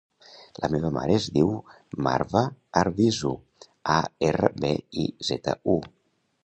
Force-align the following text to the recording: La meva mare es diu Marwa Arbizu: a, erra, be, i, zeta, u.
La 0.61 0.69
meva 0.75 0.89
mare 0.95 1.13
es 1.17 1.27
diu 1.35 1.51
Marwa 2.07 2.43
Arbizu: 2.83 3.35
a, 3.69 4.01
erra, 4.31 4.53
be, 4.65 4.75
i, 5.05 5.09
zeta, 5.33 5.59
u. 5.79 5.83